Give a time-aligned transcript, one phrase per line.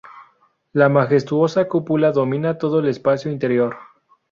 [0.73, 3.77] La majestuosa cúpula domina todo el espacio interior.